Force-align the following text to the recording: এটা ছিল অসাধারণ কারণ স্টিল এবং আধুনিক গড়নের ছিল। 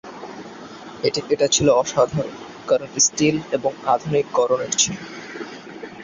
এটা 1.31 1.47
ছিল 1.47 1.67
অসাধারণ 1.81 2.29
কারণ 2.67 2.89
স্টিল 2.97 3.37
এবং 3.51 3.71
আধুনিক 3.85 4.25
গড়নের 4.33 4.73
ছিল। 4.73 4.95